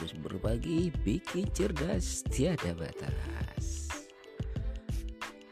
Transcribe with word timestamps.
Terus 0.00 0.16
berbagi, 0.16 0.88
bikin 1.04 1.44
cerdas, 1.52 2.24
tiada 2.32 2.72
batas. 2.72 3.84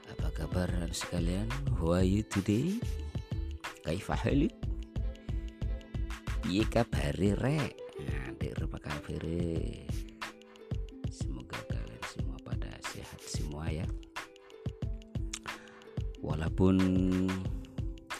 Apa 0.08 0.32
kabar 0.32 0.72
sekalian? 0.88 1.44
How 1.76 2.00
are 2.00 2.08
you 2.08 2.24
today? 2.24 2.80
Kaifa 3.84 4.16
haluk? 4.16 4.48
Piye 6.40 6.64
kabare 6.64 7.36
rek? 7.36 7.76
Nah, 8.08 8.32
dek 8.40 8.56
apa 8.56 8.88
Semoga 11.12 11.60
kalian 11.68 12.04
semua 12.08 12.40
pada 12.40 12.72
sehat 12.88 13.20
semua 13.20 13.68
ya. 13.68 13.84
Walaupun 16.24 16.80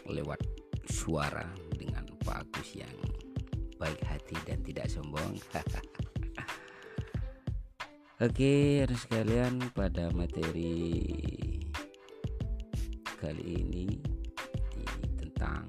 lewat 0.05 0.45
suara 0.93 1.49
dengan 1.73 2.05
Pak 2.21 2.53
Agus 2.53 2.77
yang 2.77 2.93
baik 3.81 4.05
hati 4.05 4.37
dan 4.45 4.61
tidak 4.61 4.93
sombong 4.93 5.41
Oke, 8.19 8.83
harus 8.83 9.07
sekalian 9.07 9.71
pada 9.79 10.11
materi 10.11 11.07
kali 13.15 13.45
ini, 13.47 13.87
tentang 15.15 15.63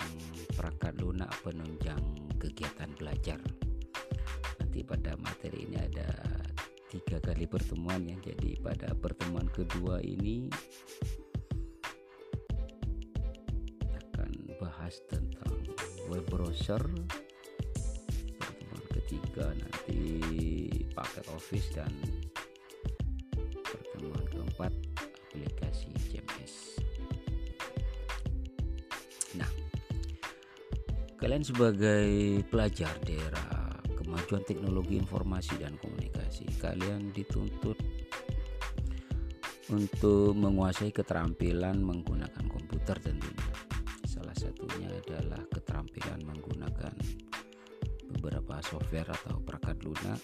perangkat 0.57 0.97
lunak 0.97 1.29
penunjang 1.45 2.01
kegiatan 2.41 2.89
belajar. 2.97 3.37
Nanti 4.57 4.81
pada 4.81 5.13
materi 5.21 5.69
ini 5.69 5.77
ada 5.77 6.09
tiga 6.89 7.21
kali 7.21 7.45
pertemuan 7.45 8.01
ya. 8.09 8.17
Jadi 8.17 8.57
pada 8.57 8.97
pertemuan 8.97 9.45
kedua 9.53 10.01
ini 10.01 10.49
akan 13.93 14.57
bahas 14.57 14.97
tentang 15.05 15.53
web 16.09 16.25
browser 16.25 16.81
ketiga 19.09 19.53
nanti 19.57 20.01
paket 20.93 21.25
office 21.33 21.69
dan 21.73 21.89
keempat 24.59 24.75
aplikasi 25.31 25.87
CMS 26.11 26.83
nah 29.39 29.47
kalian 31.15 31.47
sebagai 31.47 32.43
pelajar 32.51 32.91
daerah 33.07 33.79
kemajuan 33.95 34.43
teknologi 34.43 34.99
informasi 34.99 35.55
dan 35.63 35.79
komunikasi 35.79 36.43
kalian 36.59 37.07
dituntut 37.15 37.79
untuk 39.71 40.35
menguasai 40.35 40.91
keterampilan 40.91 41.79
menggunakan 41.79 42.43
komputer 42.51 42.99
tentunya 42.99 43.55
salah 44.03 44.35
satunya 44.35 44.91
adalah 44.91 45.39
keterampilan 45.55 46.19
menggunakan 46.27 46.93
beberapa 48.11 48.59
software 48.59 49.07
atau 49.07 49.39
perangkat 49.39 49.77
lunak 49.87 50.19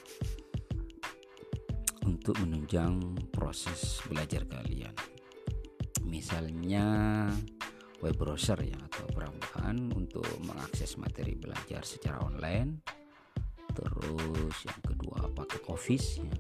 untuk 2.06 2.38
menunjang 2.40 3.02
proses 3.34 4.00
belajar 4.06 4.46
kalian. 4.46 4.94
Misalnya 6.06 6.86
web 8.00 8.16
browser 8.16 8.62
ya 8.62 8.78
atau 8.78 9.10
perambaan 9.10 9.90
untuk 9.98 10.26
mengakses 10.46 11.02
materi 11.02 11.34
belajar 11.34 11.82
secara 11.82 12.22
online. 12.22 12.86
Terus 13.76 14.56
yang 14.64 14.82
kedua 14.86 15.28
paket 15.34 15.64
Office 15.68 16.22
ya 16.22 16.36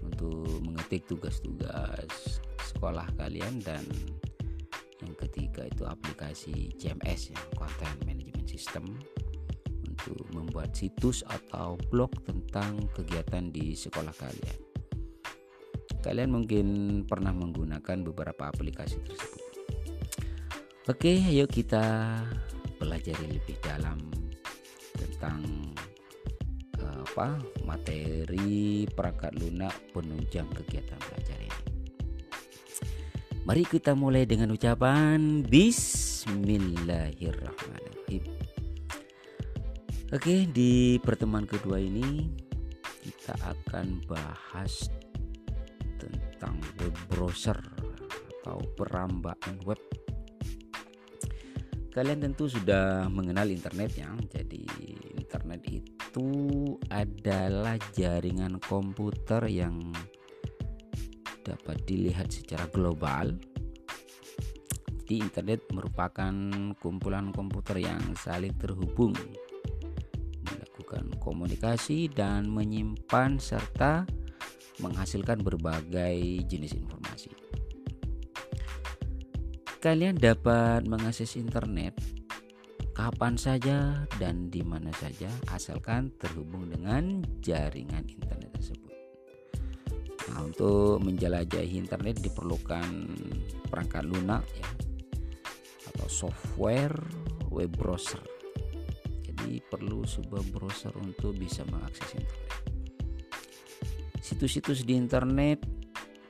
untuk 0.00 0.46
mengetik 0.64 1.04
tugas-tugas 1.04 2.40
sekolah 2.72 3.04
kalian 3.18 3.60
dan 3.60 3.84
yang 5.04 5.14
ketiga 5.16 5.68
itu 5.68 5.84
aplikasi 5.84 6.72
CMS 6.78 7.34
ya 7.34 7.40
Content 7.58 7.98
Management 8.08 8.48
System 8.48 8.84
membuat 10.32 10.76
situs 10.76 11.24
atau 11.26 11.76
blog 11.90 12.10
tentang 12.24 12.88
kegiatan 12.94 13.52
di 13.52 13.76
sekolah 13.76 14.14
kalian. 14.16 14.58
Kalian 16.00 16.32
mungkin 16.32 16.66
pernah 17.04 17.36
menggunakan 17.36 18.00
beberapa 18.08 18.48
aplikasi 18.48 18.96
tersebut. 19.04 19.44
Oke, 20.88 21.20
ayo 21.20 21.44
kita 21.44 22.16
pelajari 22.80 23.36
lebih 23.36 23.60
dalam 23.60 24.00
tentang 24.96 25.44
eh, 26.80 27.04
apa 27.04 27.36
materi 27.68 28.88
perangkat 28.88 29.36
lunak 29.36 29.76
penunjang 29.92 30.48
kegiatan 30.56 30.96
belajar 30.96 31.36
ini. 31.36 31.60
Mari 33.44 33.68
kita 33.68 33.92
mulai 33.96 34.24
dengan 34.24 34.52
ucapan 34.56 35.44
Bismillahirrahmanirrahim. 35.44 37.79
Oke, 40.10 40.42
di 40.42 40.98
pertemuan 40.98 41.46
kedua 41.46 41.78
ini 41.78 42.26
kita 42.98 43.30
akan 43.46 44.02
bahas 44.10 44.90
tentang 46.02 46.58
web 46.82 46.90
browser 47.06 47.54
atau 48.42 48.58
perambaan 48.74 49.54
web. 49.62 49.78
Kalian 51.94 52.26
tentu 52.26 52.50
sudah 52.50 53.06
mengenal 53.06 53.54
internet 53.54 53.94
ya. 53.94 54.10
Jadi 54.26 54.66
internet 55.14 55.62
itu 55.70 56.26
adalah 56.90 57.78
jaringan 57.94 58.58
komputer 58.66 59.46
yang 59.46 59.94
dapat 61.46 61.86
dilihat 61.86 62.34
secara 62.34 62.66
global. 62.74 63.38
Jadi 64.90 65.22
internet 65.22 65.70
merupakan 65.70 66.34
kumpulan 66.82 67.30
komputer 67.30 67.78
yang 67.78 68.02
saling 68.18 68.58
terhubung 68.58 69.14
melakukan 70.90 71.22
komunikasi 71.22 72.10
dan 72.10 72.50
menyimpan 72.50 73.38
serta 73.38 74.02
menghasilkan 74.82 75.38
berbagai 75.38 76.42
jenis 76.50 76.74
informasi. 76.74 77.30
Kalian 79.78 80.18
dapat 80.18 80.82
mengakses 80.90 81.38
internet 81.38 81.94
kapan 82.90 83.38
saja 83.38 84.02
dan 84.18 84.50
di 84.50 84.66
mana 84.66 84.90
saja 84.98 85.30
asalkan 85.54 86.10
terhubung 86.18 86.68
dengan 86.68 87.22
jaringan 87.38 88.04
internet 88.10 88.50
tersebut. 88.58 88.92
Nah, 90.26 90.42
untuk 90.42 91.00
menjelajahi 91.06 91.80
internet 91.80 92.18
diperlukan 92.18 93.14
perangkat 93.70 94.04
lunak 94.04 94.42
ya 94.58 94.68
atau 95.94 96.06
software 96.10 96.98
web 97.48 97.72
browser 97.78 98.29
perlu 99.70 100.02
sebuah 100.02 100.42
browser 100.50 100.92
untuk 100.98 101.38
bisa 101.38 101.62
mengakses 101.70 102.18
internet. 102.18 102.58
Situs-situs 104.20 104.82
di 104.84 104.98
internet 104.98 105.62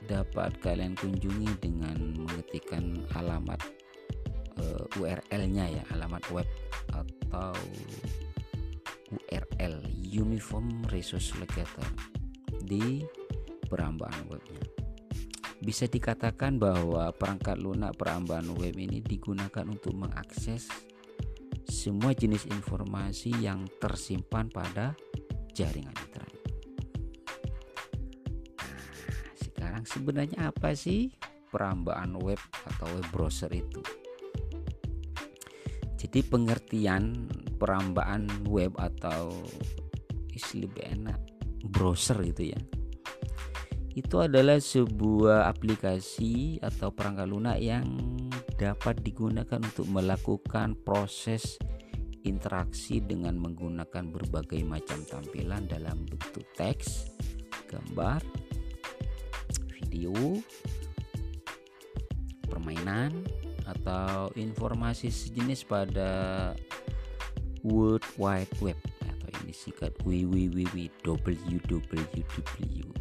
dapat 0.05 0.57
kalian 0.61 0.95
kunjungi 0.97 1.51
dengan 1.61 1.97
mengetikkan 2.21 3.05
alamat 3.17 3.61
uh, 4.61 4.85
eh, 4.85 4.99
URL-nya 5.01 5.81
ya, 5.81 5.83
alamat 5.97 6.25
web 6.31 6.49
atau 6.93 7.57
URL 9.11 9.75
Uniform 9.99 10.87
Resource 10.93 11.35
Locator 11.37 11.87
di 12.63 13.03
perambaan 13.67 14.31
webnya. 14.31 14.63
Bisa 15.61 15.85
dikatakan 15.85 16.57
bahwa 16.57 17.13
perangkat 17.13 17.61
lunak 17.61 17.93
perambaan 18.01 18.49
web 18.57 18.73
ini 18.81 19.05
digunakan 19.05 19.67
untuk 19.69 19.93
mengakses 19.93 20.73
semua 21.71 22.11
jenis 22.13 22.51
informasi 22.51 23.31
yang 23.39 23.65
tersimpan 23.79 24.51
pada 24.51 24.93
jaringan 25.55 25.95
internet. 25.95 26.43
Nah, 28.59 28.85
sekarang 29.39 29.85
sebenarnya 29.87 30.51
apa 30.51 30.75
sih 30.75 31.15
perambaan 31.49 32.19
web 32.19 32.43
atau 32.67 32.87
web 32.91 33.07
browser 33.15 33.51
itu? 33.55 33.81
Jadi 35.95 36.27
pengertian 36.27 37.31
perambaan 37.57 38.27
web 38.51 38.75
atau 38.75 39.31
lebih 40.51 40.83
enak 40.83 41.21
browser 41.71 42.19
itu 42.27 42.51
ya 42.51 42.61
itu 43.95 44.17
adalah 44.23 44.63
sebuah 44.63 45.51
aplikasi 45.51 46.63
atau 46.63 46.95
perangkat 46.95 47.27
lunak 47.27 47.59
yang 47.59 47.85
dapat 48.61 49.01
digunakan 49.01 49.57
untuk 49.57 49.89
melakukan 49.89 50.77
proses 50.85 51.57
interaksi 52.29 53.01
dengan 53.01 53.41
menggunakan 53.41 54.13
berbagai 54.13 54.61
macam 54.69 55.01
tampilan 55.09 55.65
dalam 55.65 56.05
bentuk 56.05 56.45
teks, 56.53 57.17
gambar, 57.73 58.21
video, 59.81 60.13
permainan, 62.45 63.25
atau 63.65 64.29
informasi 64.37 65.09
sejenis 65.09 65.65
pada 65.65 66.11
World 67.65 68.05
Wide 68.21 68.53
Web 68.61 68.77
atau 69.09 69.29
yang 69.41 69.45
disingkat 69.49 69.97
www 70.05 70.77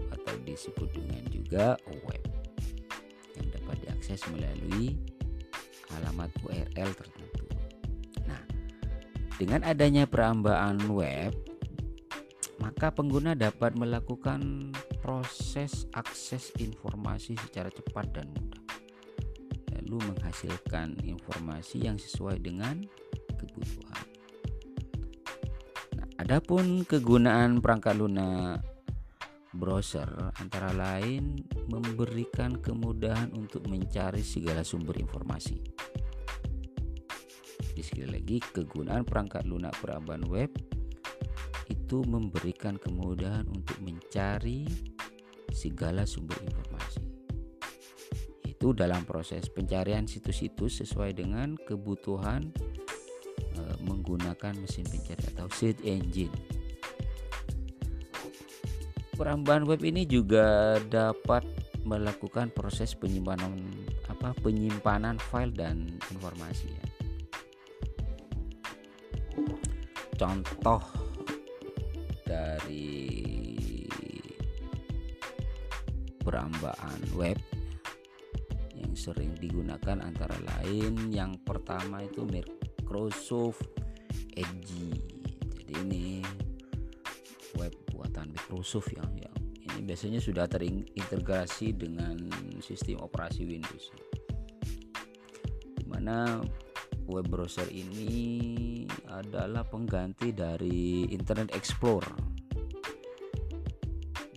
atau 0.09 0.35
disebut 0.45 0.89
dengan 0.95 1.23
juga 1.31 1.75
web 2.07 2.23
yang 3.35 3.47
dapat 3.55 3.77
diakses 3.83 4.21
melalui 4.31 4.95
alamat 5.97 6.29
URL 6.45 6.91
tertentu. 6.93 7.45
Dengan 9.39 9.63
adanya 9.63 10.03
perambaan 10.03 10.83
web, 10.91 11.31
maka 12.59 12.91
pengguna 12.91 13.39
dapat 13.39 13.71
melakukan 13.79 14.75
proses 14.99 15.87
akses 15.95 16.51
informasi 16.59 17.39
secara 17.39 17.71
cepat 17.71 18.19
dan 18.19 18.27
mudah 18.35 18.59
lalu 19.89 20.13
menghasilkan 20.13 21.01
informasi 21.01 21.89
yang 21.89 21.97
sesuai 21.97 22.37
dengan 22.45 22.85
kebutuhan 23.41 24.05
nah, 25.97 26.07
adapun 26.21 26.85
kegunaan 26.85 27.57
perangkat 27.57 27.97
lunak 27.97 28.61
browser 29.49 30.05
antara 30.37 30.69
lain 30.77 31.41
memberikan 31.73 32.53
kemudahan 32.61 33.33
untuk 33.33 33.65
mencari 33.65 34.21
segala 34.21 34.61
sumber 34.61 35.01
informasi. 35.01 35.78
Jadi 37.79 37.95
sekali 37.95 38.11
lagi 38.11 38.37
kegunaan 38.43 39.07
perangkat 39.07 39.47
lunak 39.47 39.71
perabaan 39.79 40.27
web 40.27 40.51
itu 41.71 42.03
memberikan 42.03 42.75
kemudahan 42.75 43.47
untuk 43.47 43.79
mencari 43.79 44.67
segala 45.55 46.03
sumber 46.03 46.35
informasi. 46.43 46.99
Itu 48.43 48.75
dalam 48.75 49.07
proses 49.07 49.47
pencarian 49.47 50.11
situs-situs 50.11 50.83
sesuai 50.83 51.23
dengan 51.23 51.55
kebutuhan 51.55 52.51
e, 53.55 53.61
menggunakan 53.87 54.59
mesin 54.59 54.83
pencari 54.83 55.23
atau 55.31 55.47
search 55.47 55.79
engine 55.87 56.35
perambahan 59.15 59.63
web 59.63 59.79
ini 59.87 60.03
juga 60.03 60.75
dapat 60.83 61.47
melakukan 61.87 62.51
proses 62.51 62.91
penyimpanan 62.91 63.55
apa 64.11 64.35
penyimpanan 64.43 65.15
file 65.15 65.55
dan 65.55 65.87
informasi 66.11 66.67
ya. 66.67 66.88
Contoh 70.19 70.83
dari 72.27 73.07
perambaan 76.19 76.99
web 77.15 77.39
yang 78.75 78.91
sering 78.99 79.31
digunakan 79.39 80.03
antara 80.03 80.35
lain 80.59 81.07
yang 81.07 81.39
pertama 81.47 82.03
itu 82.03 82.27
Microsoft 82.27 83.63
Edge. 84.35 84.91
Jadi 85.55 85.73
ini 85.87 86.19
Microsoft 88.49 88.89
ya 88.97 89.05
yang 89.05 89.77
ini 89.77 89.85
biasanya 89.85 90.17
sudah 90.17 90.49
terintegrasi 90.49 91.77
dengan 91.77 92.17
sistem 92.65 92.97
operasi 92.97 93.45
Windows 93.45 93.93
di 95.77 95.85
mana 95.85 96.41
web 97.09 97.25
browser 97.25 97.65
ini 97.73 98.85
adalah 99.09 99.65
pengganti 99.65 100.29
dari 100.29 101.09
Internet 101.09 101.57
Explorer 101.57 102.13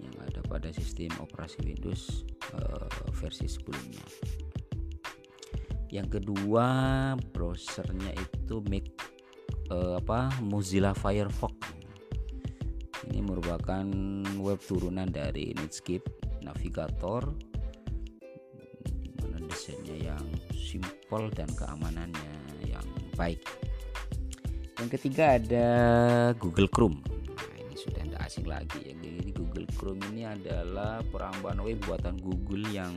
yang 0.00 0.16
ada 0.24 0.40
pada 0.48 0.72
sistem 0.72 1.12
operasi 1.20 1.60
Windows 1.60 2.24
uh, 2.56 2.88
versi 3.12 3.44
sebelumnya. 3.44 4.02
Yang 5.92 6.18
kedua 6.18 6.66
browsernya 7.20 8.16
itu 8.16 8.64
make 8.64 8.96
uh, 9.68 10.00
apa 10.00 10.32
Mozilla 10.40 10.96
Firefox. 10.96 11.52
Ini 13.12 13.20
merupakan 13.20 13.84
web 14.40 14.60
turunan 14.64 15.10
dari 15.12 15.52
Netscape 15.52 16.40
Navigator 16.40 17.28
mana 19.20 19.38
desainnya 19.44 20.14
yang 20.14 20.24
simple 20.54 21.28
dan 21.36 21.50
keamanannya 21.52 22.41
baik. 23.16 23.40
Yang 24.82 24.88
ketiga 24.98 25.38
ada 25.38 25.68
Google 26.36 26.66
Chrome. 26.66 26.98
Nah, 27.06 27.56
ini 27.62 27.76
sudah 27.78 28.02
tidak 28.02 28.22
asing 28.26 28.46
lagi 28.50 28.78
ya. 28.82 28.94
Jadi 28.98 29.30
Google 29.30 29.68
Chrome 29.78 30.02
ini 30.10 30.26
adalah 30.26 31.00
perambahan 31.06 31.62
web 31.62 31.78
buatan 31.86 32.18
Google 32.18 32.66
yang 32.72 32.94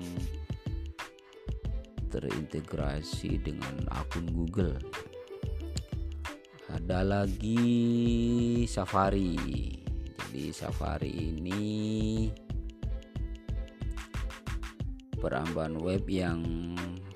terintegrasi 2.10 3.44
dengan 3.44 3.86
akun 3.92 4.26
Google. 4.32 4.80
Ada 6.72 7.06
lagi 7.06 7.62
Safari 8.66 9.38
di 10.34 10.52
Safari 10.52 11.12
ini 11.12 11.64
perambahan 15.22 15.80
web 15.80 16.04
yang 16.10 16.42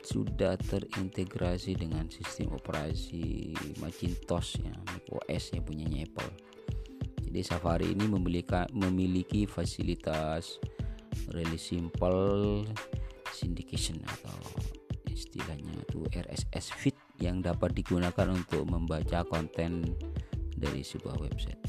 sudah 0.10 0.58
terintegrasi 0.58 1.78
dengan 1.78 2.10
sistem 2.10 2.58
operasi 2.58 3.54
Macintosh 3.78 4.58
ya 4.66 4.74
OS 5.14 5.54
yang 5.54 5.64
punyanya 5.66 6.10
Apple. 6.10 6.34
Jadi 7.30 7.40
Safari 7.46 7.94
ini 7.94 8.10
memiliki 8.10 8.66
memiliki 8.74 9.46
fasilitas 9.46 10.58
really 11.30 11.62
simple 11.62 12.66
syndication 13.30 14.02
atau 14.02 14.42
istilahnya 15.06 15.78
itu 15.86 16.02
RSS 16.10 16.74
feed 16.74 16.98
yang 17.22 17.46
dapat 17.46 17.78
digunakan 17.78 18.34
untuk 18.34 18.66
membaca 18.66 19.22
konten 19.30 19.94
dari 20.58 20.82
sebuah 20.82 21.22
website 21.22 21.62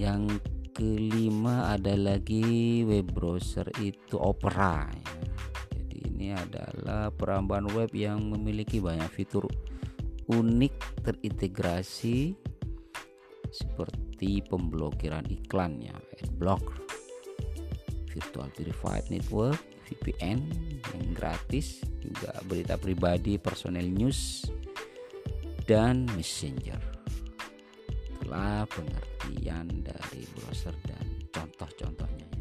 yang 0.00 0.28
kelima 0.72 1.76
ada 1.76 1.92
lagi 1.92 2.80
web 2.88 3.12
browser 3.12 3.68
itu 3.84 4.16
Opera 4.16 4.88
ya. 4.88 5.29
Ini 6.20 6.36
adalah 6.36 7.08
perambahan 7.08 7.72
web 7.72 7.88
yang 7.96 8.20
memiliki 8.28 8.76
banyak 8.76 9.08
fitur 9.08 9.48
unik 10.28 11.00
terintegrasi 11.00 12.36
seperti 13.48 14.44
pemblokiran 14.44 15.24
iklan 15.32 15.80
ya 15.80 15.96
adblock 16.20 16.76
virtual 18.12 18.52
verified 18.52 19.08
network 19.08 19.56
VPN 19.88 20.44
yang 20.92 21.06
gratis 21.16 21.80
juga 22.04 22.36
berita 22.44 22.76
pribadi 22.76 23.40
personal 23.40 23.82
news 23.82 24.46
dan 25.66 26.06
messenger. 26.14 26.78
Telah 28.22 28.62
pengertian 28.70 29.10
pengertian 29.30 29.66
dari 29.86 30.26
browser 30.34 30.74
dan 30.82 31.06
contoh-contohnya 31.30 32.39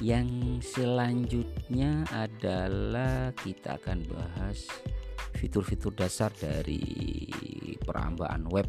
yang 0.00 0.28
selanjutnya 0.60 2.04
adalah 2.12 3.32
kita 3.36 3.80
akan 3.80 4.04
bahas 4.10 4.68
fitur-fitur 5.36 5.92
dasar 5.96 6.32
dari 6.36 6.82
perambaan 7.80 8.48
web. 8.52 8.68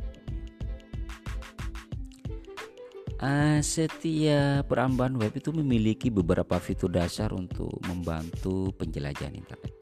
Uh, 3.17 3.57
setiap 3.65 4.69
perambaan 4.69 5.17
web 5.17 5.33
itu 5.33 5.49
memiliki 5.49 6.13
beberapa 6.13 6.61
fitur 6.61 6.93
dasar 6.93 7.33
untuk 7.33 7.73
membantu 7.89 8.69
penjelajahan 8.77 9.33
internet. 9.33 9.77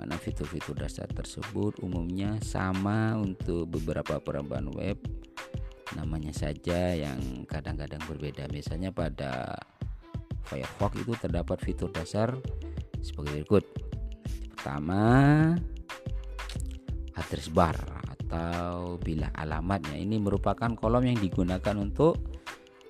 Mana 0.00 0.16
fitur-fitur 0.16 0.80
dasar 0.80 1.04
tersebut 1.12 1.76
umumnya 1.84 2.40
sama 2.40 3.20
untuk 3.20 3.68
beberapa 3.68 4.16
perubahan 4.16 4.72
web 4.72 4.96
namanya 5.98 6.30
saja 6.30 6.94
yang 6.94 7.46
kadang-kadang 7.46 8.02
berbeda. 8.06 8.46
Misalnya 8.50 8.94
pada 8.94 9.58
Firefox 10.46 10.92
itu 10.98 11.12
terdapat 11.18 11.58
fitur 11.62 11.90
dasar 11.90 12.34
sebagai 13.02 13.42
berikut. 13.42 13.64
Pertama 14.54 15.02
address 17.16 17.48
bar 17.50 17.76
atau 18.06 18.98
bilah 19.02 19.30
alamatnya. 19.34 19.98
Ini 19.98 20.18
merupakan 20.22 20.70
kolom 20.78 21.06
yang 21.06 21.18
digunakan 21.18 21.74
untuk 21.78 22.18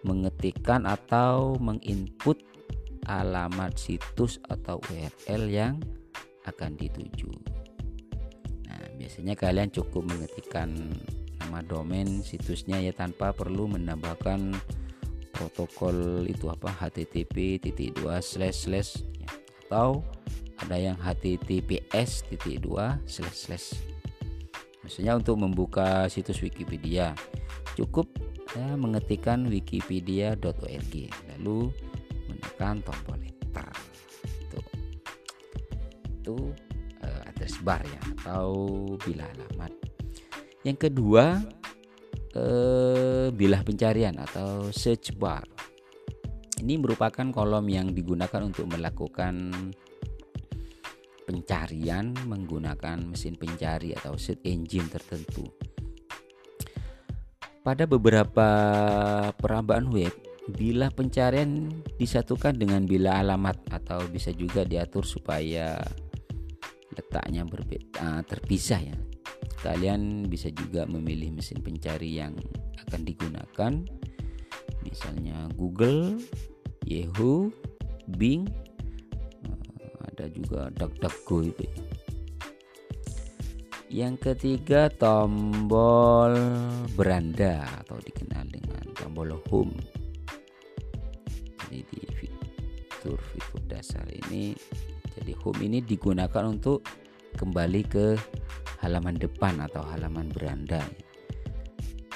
mengetikkan 0.05 0.89
atau 0.89 1.57
menginput 1.61 2.41
alamat 3.09 3.77
situs 3.77 4.41
atau 4.49 4.81
URL 4.93 5.45
yang 5.49 5.75
akan 6.49 6.77
dituju. 6.77 7.29
Nah, 8.69 8.81
biasanya 8.97 9.35
kalian 9.37 9.69
cukup 9.69 10.09
mengetikkan 10.09 10.73
nama 11.51 11.67
domain 11.67 12.23
situsnya 12.23 12.79
ya 12.79 12.95
tanpa 12.95 13.35
perlu 13.35 13.67
menambahkan 13.67 14.55
protokol 15.35 16.23
itu 16.31 16.47
apa 16.47 16.71
http 16.71 17.59
titik 17.59 17.99
dua 17.99 18.23
slash 18.23 18.71
slash 18.71 19.03
ya. 19.19 19.27
atau 19.67 20.07
ada 20.63 20.79
yang 20.79 20.95
https 21.03 22.23
titik 22.31 22.63
dua 22.63 23.03
slash 23.03 23.51
slash 23.51 23.67
misalnya 24.87 25.19
untuk 25.19 25.43
membuka 25.43 26.07
situs 26.07 26.39
Wikipedia 26.39 27.19
cukup 27.75 28.07
ya, 28.55 28.79
mengetikkan 28.79 29.51
wikipedia.org 29.51 30.95
lalu 31.35 31.75
menekan 32.31 32.79
tombol 32.87 33.19
enter 33.19 33.67
itu 36.23 36.55
uh, 37.03 37.23
address 37.27 37.59
bar 37.67 37.83
ya 37.83 38.03
atau 38.23 38.55
bilah 39.03 39.27
alamat. 39.35 39.90
Yang 40.67 40.91
kedua 40.91 41.41
uh, 42.37 43.29
bilah 43.33 43.63
pencarian 43.65 44.17
atau 44.21 44.69
search 44.73 45.17
bar. 45.17 45.45
Ini 46.61 46.77
merupakan 46.77 47.25
kolom 47.33 47.65
yang 47.73 47.97
digunakan 47.97 48.45
untuk 48.45 48.69
melakukan 48.69 49.49
pencarian 51.25 52.13
menggunakan 52.27 53.15
mesin 53.15 53.39
pencari 53.39 53.97
atau 53.97 54.19
search 54.19 54.45
engine 54.45 54.91
tertentu. 54.91 55.47
pada 57.61 57.85
beberapa 57.85 58.49
perambaan 59.37 59.93
web 59.93 60.13
bila 60.51 60.89
pencarian 60.91 61.69
disatukan 62.01 62.57
dengan 62.57 62.89
bila 62.89 63.21
alamat 63.21 63.61
atau 63.71 64.03
bisa 64.09 64.33
juga 64.33 64.65
diatur 64.65 65.05
supaya 65.05 65.77
letaknya 66.97 67.47
berbeda 67.47 68.25
terpisah 68.27 68.81
ya 68.81 68.97
kalian 69.61 70.25
bisa 70.27 70.49
juga 70.53 70.89
memilih 70.89 71.37
mesin 71.37 71.61
pencari 71.61 72.17
yang 72.17 72.33
akan 72.89 73.01
digunakan 73.05 73.73
misalnya 74.85 75.47
Google, 75.55 76.17
Yahoo, 76.89 77.53
Bing, 78.17 78.49
uh, 79.47 79.97
ada 80.09 80.27
juga 80.33 80.73
DuckDuckGo 80.75 81.37
itu 81.47 81.65
ya. 81.69 81.77
Yang 83.91 84.15
ketiga 84.23 84.87
tombol 84.87 86.39
beranda 86.95 87.67
atau 87.83 87.99
dikenal 87.99 88.47
dengan 88.47 88.85
tombol 88.95 89.35
home. 89.51 89.75
Jadi 91.67 91.83
di 91.91 92.03
fitur-fitur 92.07 93.63
dasar 93.67 94.07
ini 94.07 94.55
jadi 95.19 95.35
home 95.43 95.61
ini 95.67 95.79
digunakan 95.83 96.47
untuk 96.47 96.87
kembali 97.35 97.83
ke 97.87 98.15
halaman 98.81 99.17
depan 99.17 99.61
atau 99.61 99.85
halaman 99.85 100.29
beranda. 100.33 100.81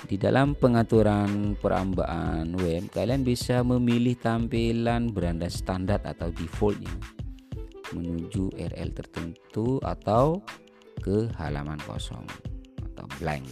Di 0.04 0.20
dalam 0.20 0.52
pengaturan 0.52 1.56
perambaan 1.56 2.52
web, 2.60 2.92
kalian 2.92 3.24
bisa 3.24 3.64
memilih 3.64 4.20
tampilan 4.20 5.08
beranda 5.08 5.48
standar 5.48 6.04
atau 6.04 6.28
defaultnya 6.28 6.92
menuju 7.94 8.52
RL 8.52 8.90
tertentu 8.92 9.78
atau 9.80 10.42
ke 11.00 11.30
halaman 11.38 11.78
kosong 11.86 12.26
atau 12.92 13.06
blank. 13.16 13.46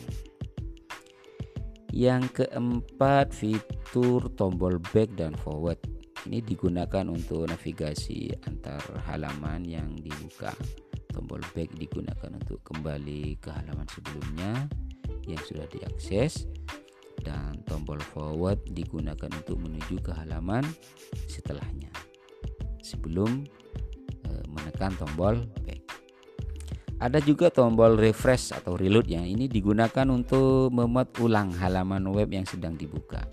Yang 1.93 2.45
keempat, 2.45 3.37
fitur 3.37 4.33
tombol 4.33 4.81
back 4.93 5.13
dan 5.13 5.37
forward. 5.37 5.77
Ini 6.25 6.41
digunakan 6.41 7.05
untuk 7.09 7.49
navigasi 7.49 8.33
antar 8.49 8.81
halaman 9.05 9.65
yang 9.69 9.93
dibuka. 10.01 10.57
Tombol 11.13 11.45
back 11.53 11.71
digunakan 11.77 12.31
untuk 12.33 12.65
kembali 12.65 13.37
ke 13.37 13.53
halaman 13.53 13.85
sebelumnya 13.93 14.67
yang 15.29 15.43
sudah 15.45 15.69
diakses 15.69 16.49
dan 17.23 17.61
tombol 17.69 18.01
forward 18.01 18.59
digunakan 18.73 19.31
untuk 19.31 19.61
menuju 19.61 20.01
ke 20.03 20.11
halaman 20.11 20.65
setelahnya 21.31 21.93
sebelum 22.83 23.47
e, 24.27 24.31
menekan 24.51 24.97
tombol 24.99 25.47
back. 25.63 25.81
Ada 27.03 27.19
juga 27.23 27.51
tombol 27.51 27.99
refresh 27.99 28.55
atau 28.55 28.79
reload 28.79 29.11
yang 29.11 29.27
ini 29.27 29.51
digunakan 29.51 30.07
untuk 30.07 30.71
memuat 30.71 31.19
ulang 31.19 31.51
halaman 31.59 32.07
web 32.15 32.31
yang 32.31 32.47
sedang 32.47 32.79
dibuka. 32.79 33.27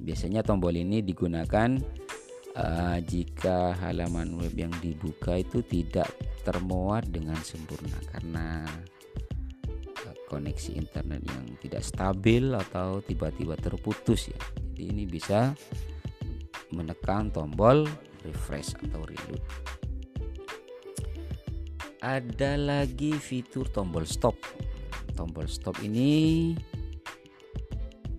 Biasanya 0.00 0.46
tombol 0.46 0.78
ini 0.78 1.02
digunakan 1.02 1.76
uh, 2.56 2.98
jika 3.04 3.76
halaman 3.78 4.38
web 4.38 4.54
yang 4.54 4.72
dibuka 4.80 5.38
itu 5.38 5.62
tidak 5.66 6.10
termuat 6.46 7.10
dengan 7.10 7.38
sempurna 7.42 7.98
karena 8.10 8.64
uh, 10.06 10.16
koneksi 10.30 10.78
internet 10.78 11.22
yang 11.26 11.44
tidak 11.60 11.82
stabil 11.84 12.50
atau 12.54 13.02
tiba-tiba 13.04 13.58
terputus 13.58 14.30
ya. 14.32 14.40
Jadi 14.72 14.82
ini 14.90 15.04
bisa 15.04 15.52
menekan 16.70 17.34
tombol 17.34 17.84
refresh 18.22 18.78
atau 18.78 19.02
reload 19.02 19.42
ada 22.00 22.56
lagi 22.56 23.12
fitur 23.12 23.68
tombol 23.68 24.08
stop 24.08 24.32
tombol 25.12 25.44
stop 25.44 25.76
ini 25.84 26.52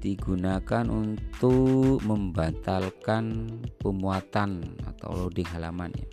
digunakan 0.02 0.90
untuk 0.90 2.02
membatalkan 2.02 3.48
pemuatan 3.78 4.76
atau 4.90 5.14
loading 5.14 5.46
halaman 5.54 5.94
ya. 5.94 6.10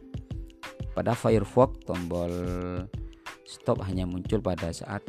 Pada 0.92 1.16
Firefox 1.16 1.88
tombol 1.88 2.33
stop 3.49 3.80
hanya 3.88 4.04
muncul 4.04 4.45
pada 4.45 4.68
saat 4.68 5.00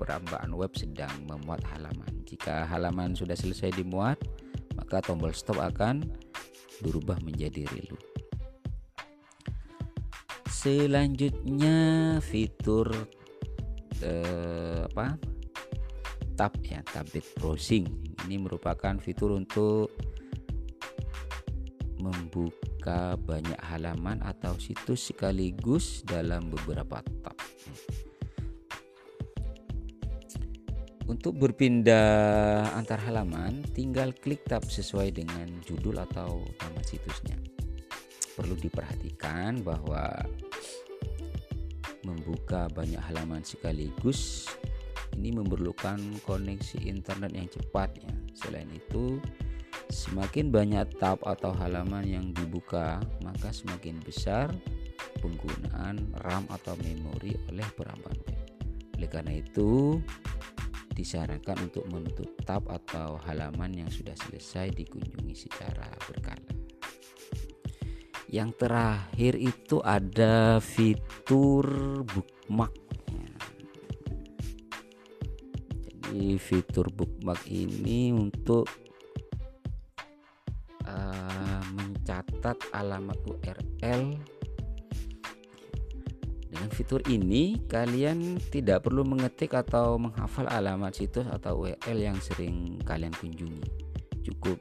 perambaan 0.00 0.56
web 0.56 0.72
sedang 0.72 1.12
memuat 1.28 1.60
halaman. 1.76 2.24
Jika 2.24 2.64
halaman 2.64 3.12
sudah 3.12 3.36
selesai 3.36 3.76
dimuat, 3.76 4.16
maka 4.72 5.04
tombol 5.04 5.36
stop 5.36 5.60
akan 5.60 6.08
berubah 6.80 7.20
menjadi 7.20 7.68
reload. 7.68 8.04
Selanjutnya 10.48 11.76
fitur 12.24 12.88
eh, 14.00 14.82
apa? 14.88 15.35
Tab 16.36 16.52
ya, 16.60 16.84
tab 16.84 17.08
browsing. 17.40 17.88
Ini 18.28 18.36
merupakan 18.36 19.00
fitur 19.00 19.32
untuk 19.32 19.88
membuka 21.96 23.16
banyak 23.16 23.56
halaman 23.64 24.20
atau 24.20 24.52
situs 24.60 25.08
sekaligus 25.08 26.04
dalam 26.04 26.52
beberapa 26.52 27.00
tab. 27.24 27.40
Untuk 31.08 31.40
berpindah 31.40 32.68
antar 32.76 33.00
halaman, 33.08 33.64
tinggal 33.72 34.12
klik 34.12 34.44
tab 34.44 34.66
sesuai 34.66 35.16
dengan 35.16 35.48
judul 35.64 35.96
atau 36.02 36.44
nama 36.60 36.82
situsnya. 36.84 37.38
Perlu 38.36 38.52
diperhatikan 38.60 39.64
bahwa 39.64 40.12
membuka 42.04 42.68
banyak 42.68 43.00
halaman 43.00 43.40
sekaligus 43.40 44.50
ini 45.16 45.32
memerlukan 45.32 45.98
koneksi 46.28 46.84
internet 46.84 47.32
yang 47.32 47.48
cepat 47.48 47.96
ya. 47.96 48.12
Selain 48.36 48.68
itu, 48.68 49.16
semakin 49.88 50.52
banyak 50.52 51.00
tab 51.00 51.18
atau 51.24 51.56
halaman 51.56 52.04
yang 52.04 52.26
dibuka, 52.36 53.00
maka 53.24 53.48
semakin 53.50 53.96
besar 54.04 54.52
penggunaan 55.24 56.12
RAM 56.22 56.44
atau 56.52 56.76
memori 56.84 57.32
oleh 57.48 57.66
web. 57.80 58.04
Oleh 58.96 59.08
karena 59.08 59.40
itu, 59.40 60.00
disarankan 60.96 61.68
untuk 61.68 61.84
menutup 61.92 62.28
tab 62.48 62.64
atau 62.72 63.20
halaman 63.28 63.84
yang 63.84 63.90
sudah 63.92 64.16
selesai 64.16 64.72
dikunjungi 64.72 65.36
secara 65.36 65.92
berkala. 66.08 66.52
Yang 68.26 68.50
terakhir 68.58 69.34
itu 69.38 69.76
ada 69.84 70.58
fitur 70.58 71.64
bookmark. 72.02 72.85
Fitur 76.36 76.86
bookmark 76.94 77.42
ini 77.50 78.14
untuk 78.14 78.70
uh, 80.86 81.62
mencatat 81.74 82.56
alamat 82.70 83.18
URL. 83.26 84.14
Dengan 86.46 86.68
fitur 86.72 87.04
ini 87.10 87.60
kalian 87.68 88.40
tidak 88.48 88.86
perlu 88.88 89.04
mengetik 89.04 89.52
atau 89.52 90.00
menghafal 90.00 90.48
alamat 90.48 90.96
situs 90.96 91.28
atau 91.28 91.66
URL 91.66 91.98
yang 91.98 92.18
sering 92.22 92.80
kalian 92.86 93.12
kunjungi. 93.12 93.66
Cukup 94.24 94.56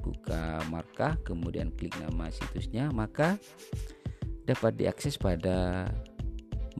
buka 0.00 0.64
markah 0.72 1.14
kemudian 1.22 1.68
klik 1.76 1.92
nama 2.00 2.32
situsnya 2.32 2.88
maka 2.88 3.36
dapat 4.48 4.80
diakses 4.80 5.20
pada 5.20 5.86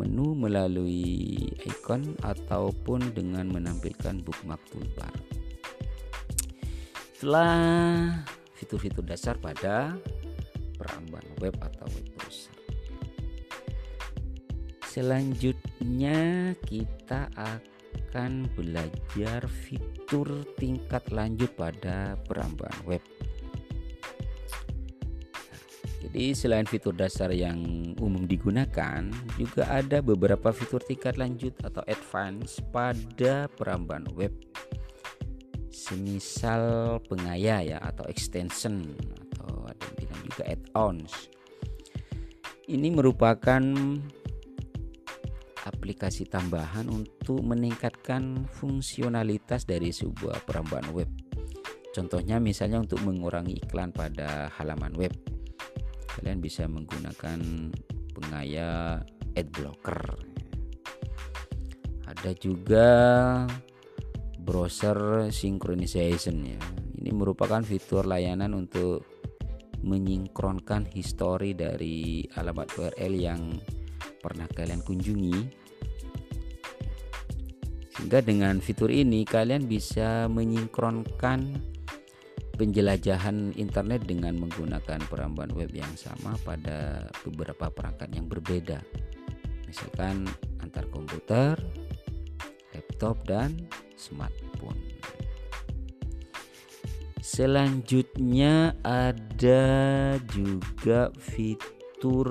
menu 0.01 0.33
melalui 0.33 1.37
icon 1.69 2.17
ataupun 2.25 3.13
dengan 3.13 3.53
menampilkan 3.53 4.25
bookmark 4.25 4.65
toolbar. 4.73 5.13
Setelah 7.13 8.25
fitur-fitur 8.57 9.05
dasar 9.05 9.37
pada 9.37 9.93
peramban 10.81 11.25
web 11.45 11.53
atau 11.61 11.85
web 11.93 12.07
browser. 12.17 12.57
Selanjutnya 14.89 16.57
kita 16.65 17.29
akan 17.37 18.49
belajar 18.57 19.45
fitur 19.47 20.49
tingkat 20.57 21.05
lanjut 21.13 21.53
pada 21.53 22.17
perambaan 22.25 22.81
web. 22.89 23.05
Jadi 26.11 26.35
selain 26.35 26.67
fitur 26.67 26.91
dasar 26.91 27.31
yang 27.31 27.63
umum 28.03 28.27
digunakan, 28.27 29.07
juga 29.39 29.63
ada 29.71 30.03
beberapa 30.03 30.51
fitur 30.51 30.83
tingkat 30.83 31.15
lanjut 31.15 31.55
atau 31.63 31.87
advance 31.87 32.59
pada 32.75 33.47
perambaan 33.55 34.11
web. 34.19 34.35
Semisal 35.71 36.99
pengaya 37.07 37.63
ya 37.63 37.79
atau 37.79 38.03
extension 38.11 38.91
atau 39.39 39.71
ada 39.71 39.79
yang 39.87 39.95
bilang 40.03 40.23
juga 40.27 40.43
add-ons. 40.51 41.13
Ini 42.67 42.89
merupakan 42.91 43.63
aplikasi 45.63 46.27
tambahan 46.27 46.91
untuk 46.91 47.39
meningkatkan 47.47 48.51
fungsionalitas 48.51 49.63
dari 49.63 49.95
sebuah 49.95 50.43
perambaan 50.43 50.91
web. 50.91 51.07
Contohnya 51.95 52.43
misalnya 52.43 52.83
untuk 52.83 52.99
mengurangi 53.07 53.63
iklan 53.63 53.95
pada 53.95 54.51
halaman 54.59 54.91
web. 54.99 55.15
Kalian 56.19 56.43
bisa 56.43 56.67
menggunakan 56.67 57.39
pengaya 58.17 58.99
ad 59.37 59.49
blocker. 59.55 60.01
Ada 62.11 62.35
juga 62.35 62.89
browser 64.43 65.31
synchronization 65.31 66.43
ya. 66.43 66.61
Ini 67.01 67.11
merupakan 67.15 67.63
fitur 67.63 68.05
layanan 68.05 68.53
untuk 68.53 69.07
menyinkronkan 69.81 70.93
histori 70.93 71.57
dari 71.57 72.29
alamat 72.37 72.69
URL 72.77 73.15
yang 73.17 73.43
pernah 74.21 74.45
kalian 74.53 74.85
kunjungi. 74.85 75.39
Sehingga 77.97 78.21
dengan 78.21 78.61
fitur 78.61 78.93
ini 78.93 79.25
kalian 79.25 79.65
bisa 79.65 80.29
menyinkronkan 80.29 81.41
penjelajahan 82.61 83.57
internet 83.57 84.05
dengan 84.05 84.37
menggunakan 84.37 85.01
perambahan 85.09 85.49
web 85.57 85.73
yang 85.73 85.89
sama 85.97 86.37
pada 86.45 87.09
beberapa 87.25 87.73
perangkat 87.73 88.13
yang 88.13 88.29
berbeda. 88.29 88.85
Misalkan 89.65 90.29
antar 90.61 90.85
komputer, 90.93 91.57
laptop 92.77 93.17
dan 93.25 93.65
smartphone. 93.97 94.77
Selanjutnya 97.25 98.77
ada 98.85 99.65
juga 100.29 101.09
fitur 101.17 102.29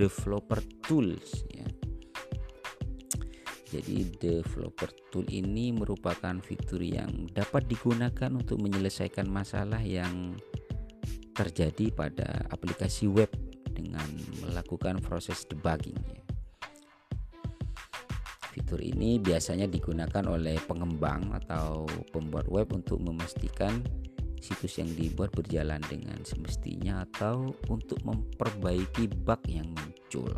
developer 0.00 0.64
tools 0.80 1.44
ya. 1.52 1.59
Jadi 3.70 4.02
developer 4.18 4.90
tool 5.14 5.22
ini 5.30 5.70
merupakan 5.70 6.34
fitur 6.42 6.82
yang 6.82 7.30
dapat 7.30 7.70
digunakan 7.70 8.30
untuk 8.34 8.58
menyelesaikan 8.58 9.30
masalah 9.30 9.78
yang 9.78 10.34
terjadi 11.38 11.94
pada 11.94 12.50
aplikasi 12.50 13.06
web 13.06 13.30
dengan 13.70 14.04
melakukan 14.42 14.98
proses 14.98 15.46
debugging. 15.46 15.96
Ya. 16.02 16.22
Fitur 18.50 18.82
ini 18.82 19.22
biasanya 19.22 19.70
digunakan 19.70 20.26
oleh 20.26 20.58
pengembang 20.66 21.30
atau 21.38 21.86
pembuat 22.10 22.50
web 22.50 22.74
untuk 22.74 22.98
memastikan 22.98 23.78
situs 24.42 24.82
yang 24.82 24.90
dibuat 24.98 25.30
berjalan 25.30 25.78
dengan 25.86 26.18
semestinya 26.26 27.06
atau 27.06 27.54
untuk 27.70 28.02
memperbaiki 28.02 29.06
bug 29.22 29.38
yang 29.46 29.70
muncul 29.70 30.34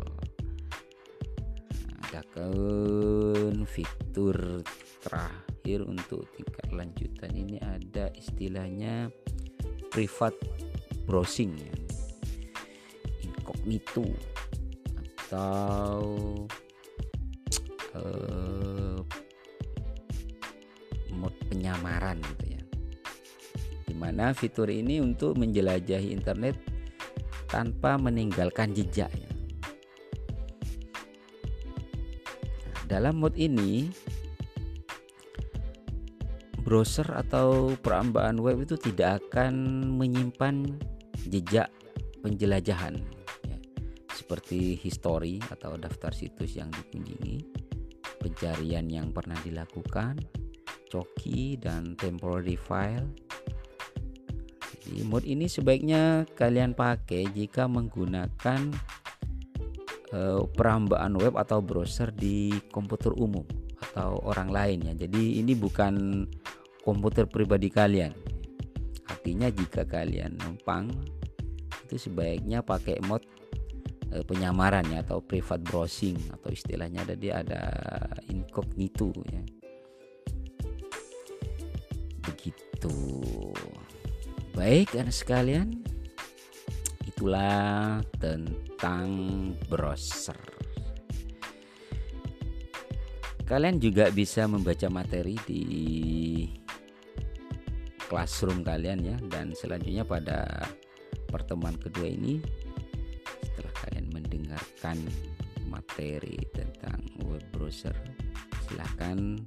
adapun 2.13 3.65
fitur 3.65 4.61
terakhir 5.01 5.81
untuk 5.81 6.29
tingkat 6.37 6.69
lanjutan 6.69 7.33
ini 7.33 7.57
ada 7.57 8.13
istilahnya 8.13 9.09
private 9.89 10.37
browsing 11.09 11.57
ya. 11.57 11.73
Incognito 13.25 14.05
atau 15.25 16.05
uh, 17.97 19.01
mode 21.17 21.39
penyamaran 21.49 22.21
gitu 22.21 22.45
ya. 22.53 22.61
Di 23.89 23.95
mana 23.97 24.37
fitur 24.37 24.69
ini 24.69 25.01
untuk 25.01 25.33
menjelajahi 25.41 26.13
internet 26.13 26.61
tanpa 27.49 27.97
meninggalkan 27.97 28.69
jejak 28.77 29.09
Dalam 32.93 33.25
mode 33.25 33.41
ini 33.41 33.89
browser 36.61 37.09
atau 37.09 37.73
perambaan 37.81 38.37
web 38.37 38.61
itu 38.61 38.77
tidak 38.77 39.17
akan 39.17 39.81
menyimpan 39.97 40.77
jejak 41.25 41.73
penjelajahan 42.21 43.01
ya, 43.49 43.57
seperti 44.13 44.77
history 44.77 45.41
atau 45.49 45.73
daftar 45.73 46.13
situs 46.13 46.53
yang 46.53 46.69
dikunjungi, 46.69 47.41
pencarian 48.21 48.85
yang 48.85 49.09
pernah 49.09 49.41
dilakukan, 49.41 50.21
coki 50.93 51.57
dan 51.57 51.97
temporary 51.97 52.53
file. 52.53 53.09
Jadi 54.69 55.01
mode 55.01 55.25
ini 55.25 55.49
sebaiknya 55.49 56.29
kalian 56.37 56.77
pakai 56.77 57.25
jika 57.33 57.65
menggunakan 57.65 58.69
perambaan 60.53 61.17
web 61.17 61.33
atau 61.41 61.57
browser 61.57 62.13
di 62.13 62.53
komputer 62.69 63.09
umum 63.17 63.45
atau 63.89 64.21
orang 64.23 64.49
lain 64.53 64.79
ya. 64.89 64.93
Jadi 65.05 65.41
ini 65.41 65.57
bukan 65.57 66.25
komputer 66.85 67.25
pribadi 67.25 67.73
kalian. 67.73 68.13
Artinya 69.09 69.49
jika 69.49 69.83
kalian 69.87 70.37
numpang 70.39 70.91
itu 71.87 72.09
sebaiknya 72.09 72.63
pakai 72.63 73.01
mode 73.03 73.27
uh, 74.13 74.23
penyamaran 74.23 74.85
ya 74.87 75.03
atau 75.03 75.19
private 75.19 75.63
browsing 75.67 76.17
atau 76.31 76.49
istilahnya 76.53 77.03
ada 77.03 77.15
dia 77.17 77.33
ada 77.41 77.61
incognito 78.29 79.11
ya. 79.29 79.43
Begitu. 82.23 82.95
Baik 84.53 84.93
anak 84.95 85.17
sekalian, 85.17 85.81
itulah 87.23 88.03
tentang 88.19 89.07
browser. 89.71 90.35
Kalian 93.47 93.79
juga 93.79 94.11
bisa 94.11 94.43
membaca 94.43 94.91
materi 94.91 95.39
di 95.47 95.63
classroom 98.11 98.59
kalian 98.59 98.99
ya 99.07 99.15
dan 99.31 99.55
selanjutnya 99.55 100.03
pada 100.03 100.67
pertemuan 101.31 101.79
kedua 101.79 102.11
ini 102.11 102.43
setelah 103.39 103.71
kalian 103.87 104.07
mendengarkan 104.11 104.99
materi 105.71 106.43
tentang 106.51 107.07
web 107.23 107.39
browser 107.55 107.95
silahkan 108.67 109.39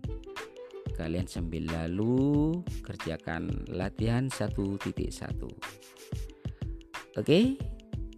kalian 0.97 1.29
sambil 1.29 1.69
lalu 1.69 2.57
kerjakan 2.81 3.53
latihan 3.69 4.33
1.1 4.33 4.65
Oke, 7.17 7.57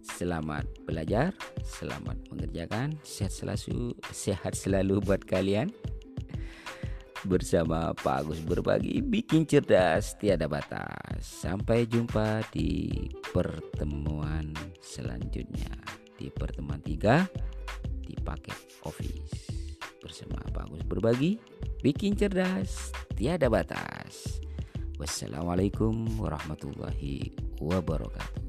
selamat 0.03 0.67
belajar, 0.83 1.31
selamat 1.63 2.19
mengerjakan, 2.35 2.99
sehat 2.99 3.31
selalu, 3.31 3.95
sehat 4.11 4.59
selalu 4.59 4.99
buat 4.99 5.23
kalian. 5.23 5.71
Bersama 7.23 7.95
Pak 7.95 8.27
Agus 8.27 8.43
berbagi, 8.43 8.99
bikin 8.99 9.47
cerdas 9.47 10.19
tiada 10.19 10.51
batas. 10.51 11.23
Sampai 11.23 11.87
jumpa 11.87 12.43
di 12.51 12.91
pertemuan 13.31 14.51
selanjutnya 14.83 15.71
di 16.19 16.27
pertemuan 16.27 16.83
3 16.83 17.23
di 18.03 18.19
paket 18.19 18.83
Office. 18.83 19.47
Bersama 20.03 20.43
Pak 20.51 20.75
Agus 20.75 20.83
berbagi, 20.83 21.39
bikin 21.79 22.19
cerdas 22.19 22.91
tiada 23.15 23.47
batas. 23.47 24.43
Wassalamualaikum 24.99 26.19
warahmatullahi 26.19 27.31
wabarakatuh. 27.63 28.48